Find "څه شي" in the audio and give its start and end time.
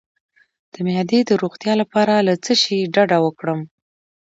2.43-2.77